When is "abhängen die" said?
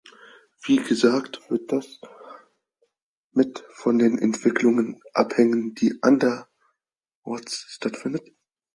5.13-5.93